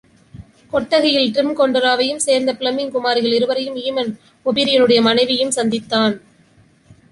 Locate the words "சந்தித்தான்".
5.55-6.15